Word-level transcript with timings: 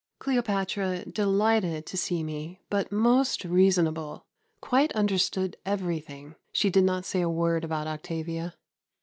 Cleopatra 0.17 1.05
delighted 1.05 1.85
to 1.85 1.95
see 1.95 2.23
me; 2.23 2.59
but 2.71 2.91
most 2.91 3.45
reasonable. 3.45 4.25
Quite 4.59 4.91
understood 4.93 5.57
everything. 5.63 6.33
She 6.51 6.71
did 6.71 6.85
not 6.85 7.05
say 7.05 7.21
a 7.21 7.29
word 7.29 7.63
about 7.63 7.85
Octavia. 7.85 8.55